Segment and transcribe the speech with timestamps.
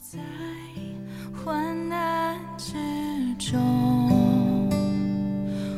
[0.00, 0.18] 在
[1.34, 2.74] 患难之
[3.36, 3.58] 中，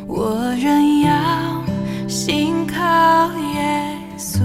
[0.06, 1.64] 我仍要
[2.06, 2.76] 信靠
[3.54, 4.40] 耶稣。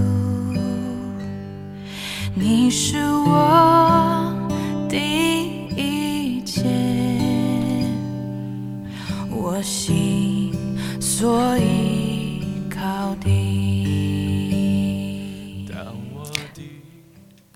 [2.34, 4.34] 你是我
[4.88, 4.98] 的
[5.76, 6.64] 一切，
[9.30, 10.54] 我心
[11.02, 13.85] 所依靠的。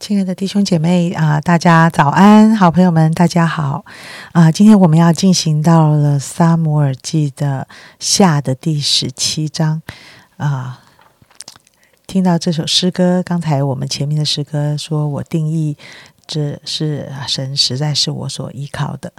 [0.10, 3.86] 亲爱的弟兄姐妹啊、大家早安，好朋友们，大家好。
[4.32, 7.68] 啊、今天我们要进行到了撒母耳记的
[8.00, 9.84] 下的第十七章。
[10.38, 10.82] 啊、
[12.08, 15.78] 听到这首诗歌，刚才我们前面的诗歌说，我定义
[16.30, 19.12] 这是神，实在是我所依靠的。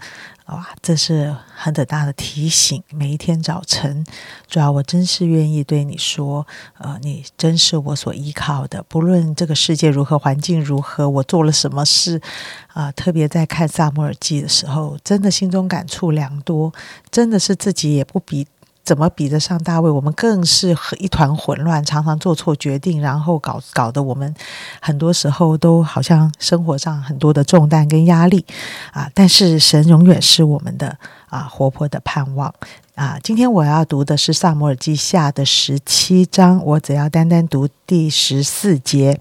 [0.47, 2.81] 哇，这是很大的提醒。
[2.91, 4.05] 每一天早晨，
[4.47, 6.47] 主要我真是愿意对你说，
[6.79, 8.81] 呃，你真是我所依靠的。
[8.85, 12.21] 不论这个世界如何，环境如何，我做了什么事，
[12.69, 16.73] 啊、特别在看萨母尔记的时候，真的心中感触良多，
[17.11, 18.47] 真的是自己也不比。
[18.83, 19.91] 怎么比得上大卫？
[19.91, 24.35] 我们更是一团混乱，常常做错决定，然后搞搞得我们
[24.81, 28.45] 很多时候都好像生活上很多的重担跟压力
[28.93, 29.09] 啊。
[29.15, 30.97] 但是神永远是我们的
[31.29, 32.53] 啊活泼的盼望
[32.97, 33.17] 啊。
[33.23, 39.21] 今天我要读的是萨摩尔记下的十七章，我只要单单读第十四节。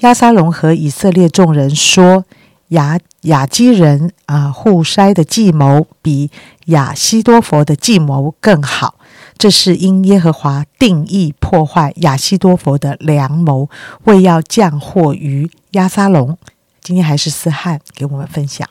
[0.00, 2.24] 亚沙龙和以色列众人说
[2.68, 6.30] ：“雅雅基人啊，户筛的计谋比
[6.66, 8.96] 亚西多佛的计谋更好。
[9.36, 13.68] 这是因耶和华定义破坏亚西多佛的良谋，
[14.04, 16.38] 为要降祸于亚沙龙。”
[16.80, 18.68] 今天还是思翰给我们分享。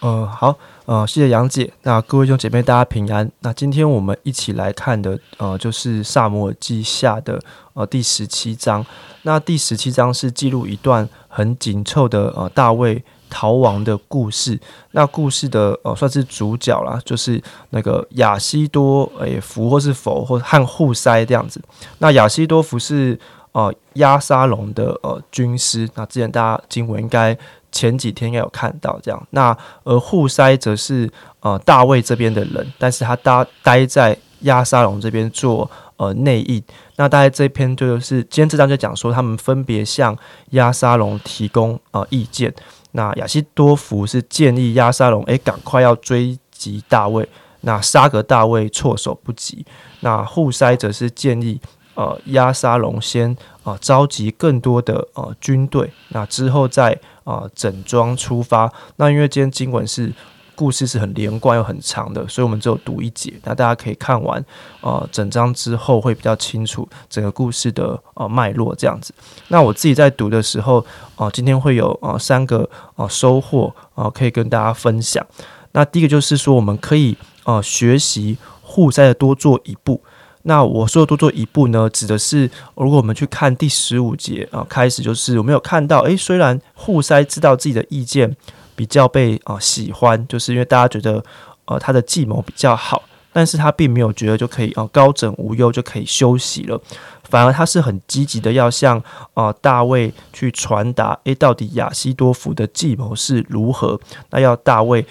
[0.00, 0.54] 呃，好，
[0.84, 1.72] 呃，谢谢杨姐。
[1.82, 3.28] 那各位兄姐妹，大家平安。
[3.40, 7.40] 那今天我们一起来看的，呃，就是萨摩尔记下的
[7.72, 8.86] 呃第十七章。
[9.22, 14.58] 那第十七章是记录一段很紧凑的呃大卫逃亡的故事。
[14.92, 21.60] 那故事的呃算是主角啦，就是那个亚西多诶福或是否或和户塞这样子。
[21.98, 23.18] 那亚西多福是
[23.52, 25.88] 呃亚沙龙的呃军师。
[25.94, 27.36] 那之前大家经文应该。
[27.70, 29.54] 前几天应该有看到这样，那
[29.84, 31.08] 而户塞则是
[31.40, 36.60] 呃大卫这边的人，但是他待待在亚沙龙这边做呃内应。
[36.96, 40.16] 那大概这篇就是今天这章就讲说，他们分别向
[40.52, 42.52] 亚沙龙提供呃意见。
[42.92, 47.28] 那亚西多福是建议亚沙龙，诶，赶快要追击大卫，
[47.62, 49.64] 那沙格大卫措手不及。
[50.00, 51.60] 那户塞则是建议。
[51.94, 58.72] 呃，亚沙龙先啊、召集更多的呃军队，那之后再啊、整装出发。
[58.94, 60.12] 那因为今天经文是
[60.58, 63.32] 故事是很连贯又很长的，所以我们只有读一节。
[63.44, 64.44] 那大家可以看完
[64.80, 69.14] 呃整章之后会比较清楚整个故事的呃脉络这样子。
[69.46, 75.24] 那我自己在读的时候啊、今天会有呃三个呃收获啊、可以跟大家分享。
[75.70, 80.02] 那第一个就是说，我们可以呃学习互塞的多做一步。
[80.42, 88.34] 那我说的多做一步呢，指的是如果我们去看第十五节啊，开始就是我们有看到，诶，虽然互塞知道自己的意见
[88.78, 91.20] 比较被啊、喜欢，就是因为大家觉得
[91.64, 93.02] 呃他的计谋比较好，
[93.32, 96.80] 但是他并没有觉得就可以啊、高枕无忧就可以休息了，
[97.24, 99.02] 反而他是很积极的要向
[99.34, 103.98] 啊、大卫去传达，诶，到底亚西多夫的计谋是如何？
[104.30, 105.04] 那要大卫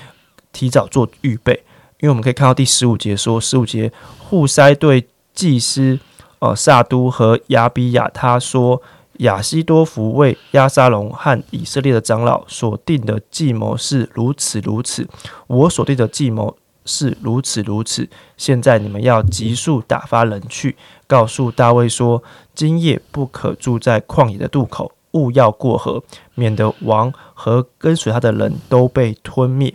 [0.54, 1.62] 提早做预备，
[2.00, 6.00] 因为我们可以看到第十五节说，十五节户塞对祭司
[6.40, 8.82] 呃萨都和亚比亚他说
[9.18, 15.08] ：“亚西多福为亚沙龙和以色列的长老所定的计谋是如此如此，
[15.48, 16.56] 我所定的计谋
[16.86, 18.08] 是如此如此。
[18.38, 20.76] 现在你们要急速打发人去，
[21.08, 22.22] 告诉大卫说：
[22.54, 26.04] 今夜不可住在旷野的渡口，勿要过河，
[26.36, 29.74] 免得王和跟随他的人都被吞灭。”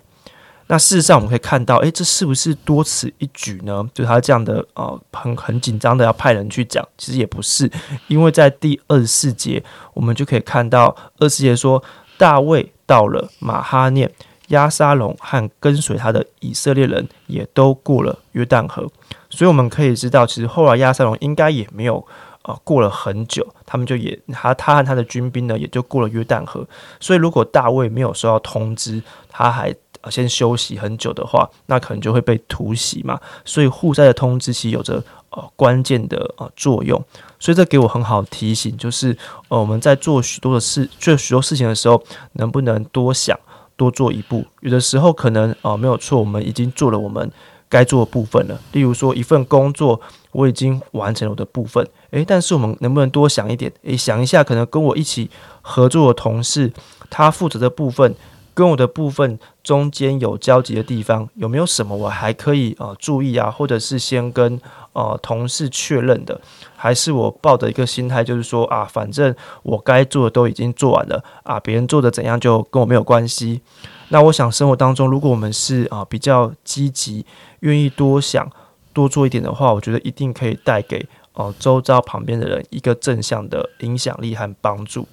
[0.72, 3.86] 那事实上，我们可以看到，诶，这是不是多此一举呢？
[3.92, 7.70] 就他这样的呃，很很紧张的要派人去讲，其实也不是，
[8.08, 9.62] 因为在第二十四节，
[9.92, 11.84] 我们就可以看到二十四节说，
[12.16, 14.10] 大卫到了马哈念，
[14.48, 18.88] 亚沙龙和跟随他的以色列人也都过了约旦河，
[19.28, 22.02] 所以我们可以知道，其实后来亚沙龙应该也没有
[22.44, 26.66] 呃过了很久，他们就也他他和他的军兵呢也就过了约旦河，
[26.98, 29.74] 所以如果大卫没有收到通知，他还
[30.10, 33.20] 先休息很久的话，那可能就会被突袭嘛。
[33.44, 37.02] 所以户塞的通知其实有着呃关键的呃作用。
[37.38, 39.16] 所以这给我很好提醒，就是
[39.48, 42.02] 呃我们在做许多的事、做许多事情的时候，
[42.34, 43.38] 能不能多想、
[43.76, 44.44] 多做一步？
[44.60, 47.30] 有的时候可能呃没有错，我们已经做了我们
[47.68, 48.60] 该做的部分了。
[48.72, 50.00] 例如说一份工作，
[50.30, 53.72] 我已经完成了我的部分，诶，但是我们能不能多想一点？
[53.82, 56.72] 诶，想一下，可能跟我一起合作的同事，
[57.10, 58.14] 他负责的部分。
[58.54, 64.60] 跟我的部分中间有交集的地方，有没有什么我还可以呃注意啊，或者是先跟
[64.92, 66.40] 呃同事确认的，
[66.76, 73.62] 还是我抱着一个心态就是说啊，反正我该做的都已经做完了啊，别人做的怎样就跟我没有关系。
[74.08, 77.24] 那我想生活当中，如果我们是啊比较积极，
[77.60, 78.50] 愿意多想
[78.92, 85.08] 多做一点的话，我觉得一定可以带给哦周遭旁边的人一个正向的影响力和帮助。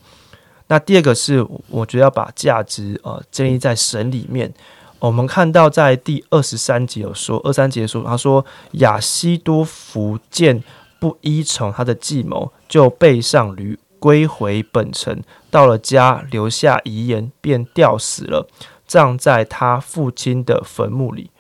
[0.70, 4.54] 那第二个是，我觉得要把价值呃建立在神里面。
[5.00, 10.64] 我们看到在第二十三节有说，二三节说，他说亚西多福见
[11.00, 18.48] 不依从他的计谋，就背上驴归回本城，到了家留下遗言，便吊死了。
[18.86, 21.32] 葬在他父亲的坟墓里。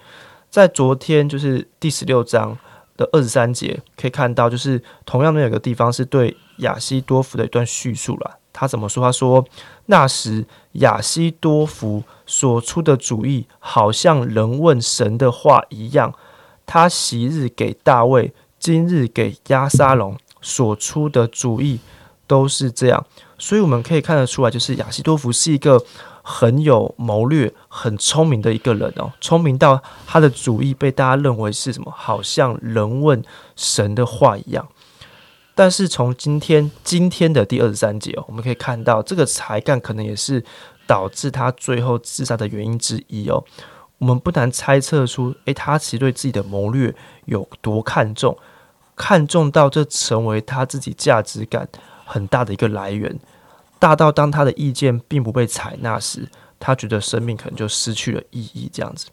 [0.50, 2.58] 在昨天，就是第十六章
[2.98, 8.39] 的二十三节，可以看到，就是同样的有个地方是对亚西多福的一段叙述了。
[8.52, 9.04] 他怎么说？
[9.04, 9.46] 他说
[9.88, 16.14] ：“那时亚西多福所出的主意，好像人问神的话一样。
[16.66, 21.80] 他昔日给大卫，今日给亚沙龙所出的主意
[22.28, 23.06] 都是这样。
[23.38, 25.84] 所以我们可以看得出来，就是亚西多福是一个。”
[26.22, 31.92] 很有谋略、很聪明的一个人哦，聪明到他的主意被大家认为是什么？
[31.96, 33.24] 好像人问
[33.56, 34.68] 神的话一样。
[35.60, 40.42] 但是从今天今天的第二十三节哦，我们可以看到这个才干可能也是
[40.88, 43.44] 导致他最后自杀的原因之一哦。
[43.98, 46.96] 我们不难猜测出，诶，他其实对自己的谋略
[47.26, 48.38] 有多看重，
[48.96, 51.68] 看重到这成为他自己价值感
[52.06, 53.20] 很大的一个来源。
[53.80, 56.26] 大到当他的意见并不被采纳时，
[56.58, 58.70] 他觉得生命可能就失去了意义。
[58.72, 59.08] 这样子，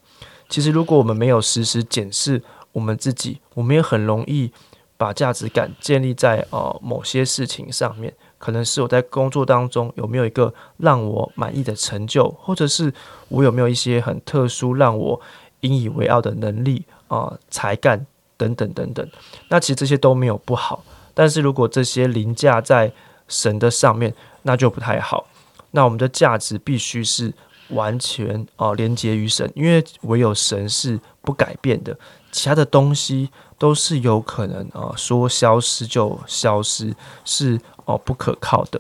[0.49, 2.41] 其实如果我们没有时时检视
[2.71, 4.53] 我们自己，我们也很容易
[4.97, 8.13] 把价值感建立在呃某些事情上面。
[8.39, 12.93] 可能是我在工作当中有没有一个让我满意的成就，或者是
[13.29, 15.19] 我有没有一些很特殊让我
[15.61, 18.07] 引以为傲的能力啊、才干
[18.37, 19.09] 等等等等。
[19.49, 20.85] 那其实这些都没有不好，
[21.15, 22.93] 但是如果这些凌驾在
[23.27, 25.27] 神的上面，那就不太好。
[25.71, 27.33] 那我们的价值必须是
[27.71, 31.99] 完全啊连接于神，因为唯有神是不改变的，
[32.37, 36.95] 其他的东西都是有可能啊说消失就消失，
[37.25, 38.79] 是哦不可靠的。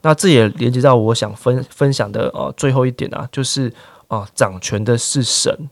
[0.00, 3.70] 那这也连接到我想分分享的呃最后一点啊，就是
[4.08, 5.68] 啊掌权的是神。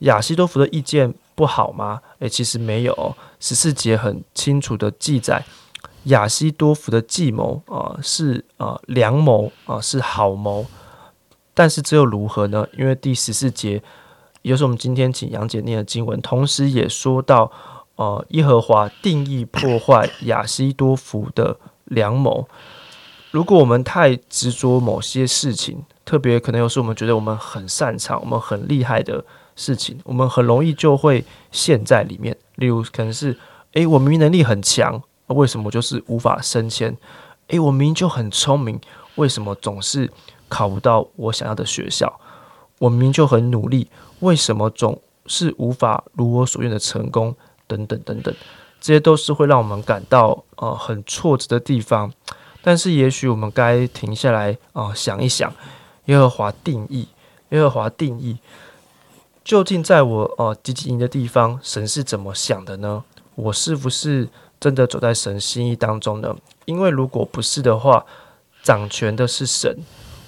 [0.00, 2.00] 亚西多福的意见不好吗？
[2.20, 5.44] 诶，其实没有，十四节很清楚的记载。
[6.04, 10.64] 亚西多福的计谋啊，是啊良谋啊，是好谋，
[11.54, 12.66] 但是只有如何呢？
[12.78, 13.82] 因为第十四节，
[14.46, 17.50] 也就是我们今天请杨姐念的经文，同时也说到，
[17.96, 22.46] 呃，耶和华定义破坏亚西多福的良谋。
[23.32, 29.24] 如果我们太执着某些事情，特别可能又是我们觉得我们很擅长、我们很厉害的
[29.56, 32.36] 事情，我们很容易就会陷在里面。
[32.54, 33.36] 例如，可能是，
[33.72, 35.02] 诶，我明明能力很强。
[35.26, 36.96] 为什么就是无法升迁？
[37.48, 38.80] 诶，我明明就很聪明，
[39.16, 40.08] 为什么总是
[40.48, 42.20] 考不到我想要的学校？
[42.78, 43.88] 我明明就很努力，
[44.20, 47.34] 为什么总是无法如我所愿的成功？
[47.66, 48.32] 等等等等，
[48.80, 52.12] 这些都是会让我们感到呃很挫折的地方。
[52.62, 55.52] 但是，也许我们该停下来啊，想一想，
[56.04, 57.08] 耶和华定义，
[57.48, 58.38] 耶和华定义，
[59.44, 63.02] 究竟在我呃积极营的地方，神是怎么想的呢？
[63.34, 64.28] 我是不是？
[64.58, 66.34] 真的走在神心意当中呢？
[66.64, 68.06] 因为如果不是的话，
[68.62, 69.76] 掌权的是神，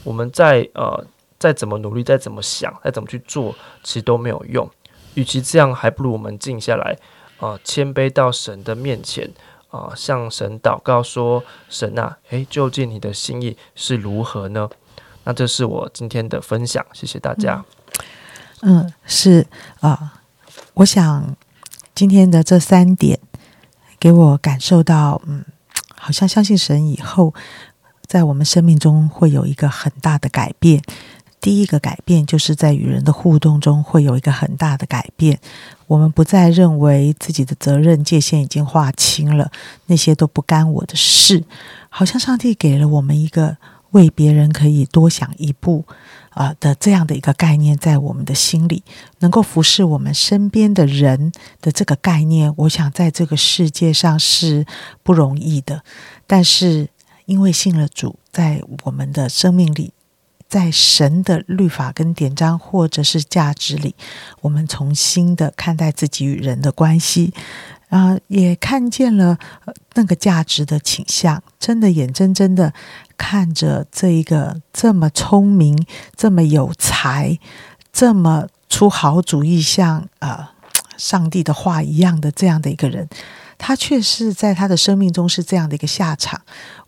[0.05, 1.07] 我们在呃
[1.39, 4.69] 再怎么努力，再怎么想，再怎么去做，其实都没有用。
[5.15, 6.97] 与其这样，还不如我们静下来，
[7.39, 9.31] 啊，谦卑到神的面前，
[9.71, 14.69] 啊，向神祷告说：“神啊，诶，究竟你的心意是如何呢？”
[15.25, 17.65] 那这是我今天的分享，谢谢大家。
[18.63, 19.47] 嗯，是
[19.81, 20.21] 啊，
[20.75, 21.37] 我想
[21.95, 23.19] 今天的这三点。
[24.01, 25.45] 给我感受到，嗯，
[25.97, 27.35] 好像相信神以后，
[28.07, 30.81] 在我们生命中会有一个很大的改变。
[31.49, 35.41] 第一个改变就是在与人的互动中会有一个很大的改变。
[35.87, 39.51] 我们不再认为自己的责任界限已经划清了，
[39.87, 41.43] 那些都不干我的事。
[41.89, 43.57] 好像上帝给了我们一个
[43.93, 45.87] 为别人可以多想一步。
[46.29, 48.83] 啊的这样的一个概念，在我们的心里
[49.21, 54.67] 能够服侍我们身边的人的这个概念，我想在这个世界上是
[55.03, 55.83] 不容易的。
[56.27, 56.91] 但是
[57.25, 59.95] 因为信了主，在我们的生命里
[60.49, 63.95] 在神的律法跟典章或者是价值里，
[64.41, 67.33] 我们重新的看待自己与人的关系。
[67.91, 69.39] 啊，也看见了
[69.95, 72.75] 那个价值的倾向，真的眼睁睁的
[73.17, 77.39] 看着这一个这么聪明、这么有才、
[77.91, 80.49] 这么出好主意，像呃
[80.99, 83.09] 上帝的话一样的这样的一个人，
[83.59, 86.41] 他却是在他的生命中是这样的一个下场。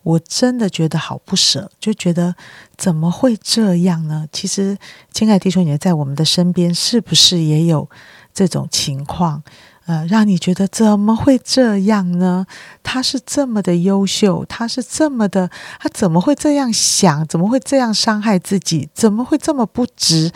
[0.03, 2.35] 我真的觉得好不舍，就觉得
[2.79, 4.27] 怎么会这样呢？
[4.33, 4.79] 其实，
[5.12, 7.91] 亲爱的弟兄姐妹，在我们的身边，是不是也有
[8.33, 9.43] 这种情况？
[9.87, 12.47] 呃，让你觉得怎么会这样呢？
[12.83, 15.50] 他是这么的优秀，他是这么的，
[15.81, 17.27] 他怎么会这样想？
[17.27, 18.89] 怎么会这样伤害自己？
[18.95, 20.33] 怎么会这么不值？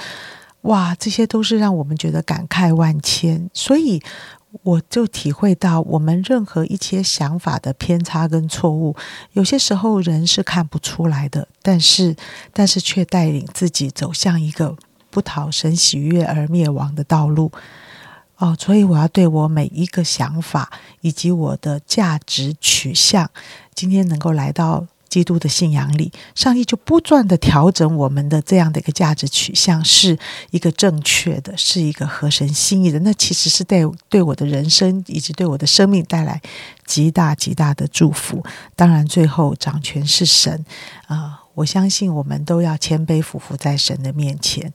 [0.62, 3.49] 哇，这些都是让我们觉得感慨万千。
[3.55, 4.03] 所以
[4.62, 8.94] 我就体会到，我们任何一些想法的偏差跟错误，
[9.32, 12.14] 有些时候人是看不出来的，但是
[12.52, 14.76] 但是却带领自己走向一个
[15.11, 17.50] 不讨神喜悦而灭亡的道路。
[18.37, 20.70] 哦，所以我要对我每一个想法
[21.02, 23.30] 以及我的价值取向，
[23.75, 30.18] 今天能够来到基督的信仰里，上帝就不断的调整我们的这样的一个价值取向，是
[30.50, 32.99] 一个正确的，是一个合神心意的。
[32.99, 36.42] 那其实是对对我的人生以及对我的生命带来
[36.85, 38.44] 极大极大的祝福。
[38.75, 40.64] 当然，最后掌权是神
[41.06, 41.42] 啊。
[41.54, 44.73] 我相信我们都要谦卑俯伏在神的面前，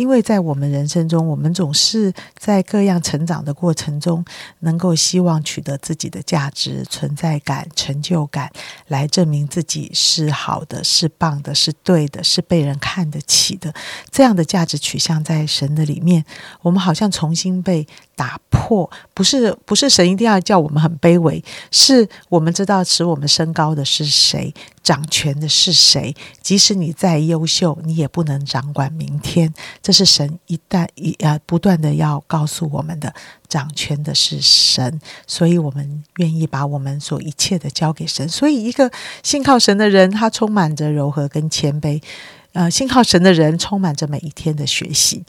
[0.00, 4.24] 因为在我们人生中，我们总是在各样成长的过程中，
[4.60, 8.50] 能够希望取得自己的价值、存在感、成就感，
[8.88, 13.74] 来证明自己是好的、是棒的、是对的、是被人看得起的。
[14.10, 16.24] 这样的价值取向在神的里面，
[16.62, 18.90] 我们好像重新被打破。
[19.12, 24.54] 不是，不是神一定要叫我们很卑微，是我们知道使我们升高的是谁。
[24.82, 26.16] 掌权的是谁？
[26.40, 29.52] 即使你再优秀，你也不能掌管明天。
[29.90, 33.12] 这是神一旦一呃不断的要告诉我们的，
[33.48, 38.28] 掌权的是神，所以我们愿意把我们所一切的交给神。
[38.28, 38.88] 所以，一个
[39.24, 42.00] 信靠神的人，他充满着柔和跟谦卑。
[42.52, 45.24] 呃，信靠神的人充满着每一天的学习。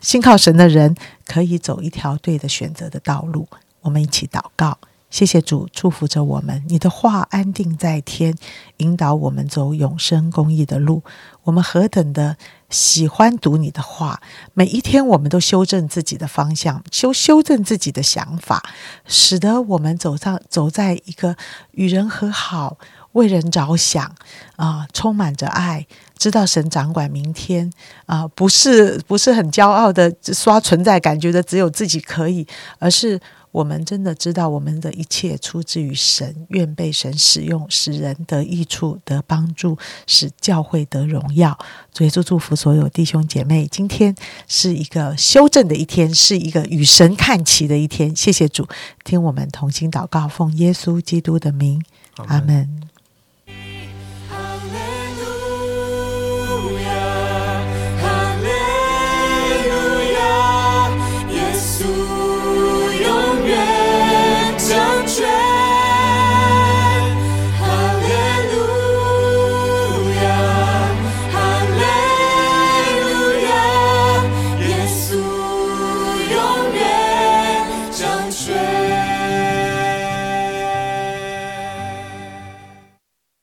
[0.00, 0.96] 信靠神的人
[1.26, 3.46] 可以走一条对的选择的道路。
[3.82, 4.78] 我们一起祷告。
[5.16, 8.36] 谢谢主祝福着我们，你的话安定在天，
[8.76, 11.02] 引导我们走永生公义的路。
[11.44, 12.36] 我们何等的
[12.68, 14.20] 喜欢读你的话，
[14.52, 18.62] 每一天我们都修正自己的方向，修修正自己的想法，
[19.06, 21.34] 使得我们走上走在一个
[21.70, 22.76] 与人和好、
[23.12, 24.14] 为人着想
[24.56, 27.70] 啊，充满着爱，知道神掌管明天
[28.06, 32.46] 啊，不是不是很骄傲的刷存在感，觉得只有自己可以，
[32.78, 33.20] 而是。
[33.52, 41.58] 我们真的知道，我们的一切出自于神，愿被神使用，使人得益处、得帮助，使教会得荣耀。
[41.90, 44.14] 主耶稣祝福所有弟兄姐妹，今天
[44.46, 48.14] 是一个修正的一天，是一个与神看齐的一天。
[48.14, 48.68] 谢谢主，
[49.04, 51.82] 听我们同心祷告，奉耶稣基督的名，
[52.26, 52.95] 阿门。